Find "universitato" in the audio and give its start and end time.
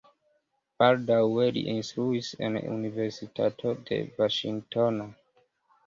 2.73-3.79